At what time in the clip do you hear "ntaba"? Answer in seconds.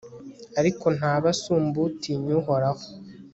0.97-1.27